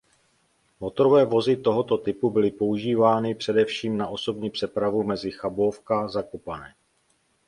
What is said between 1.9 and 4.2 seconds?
typu byly používány především na